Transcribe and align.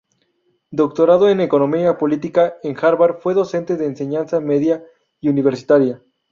Doctorado 0.71 1.29
en 1.29 1.41
economía 1.41 1.99
política 1.99 2.57
en 2.63 2.75
Harvard, 2.81 3.19
fue 3.19 3.35
docente 3.35 3.77
de 3.77 3.85
enseñanza 3.85 4.39
media 4.41 4.83
y 5.19 5.29
universitaria. 5.29 6.01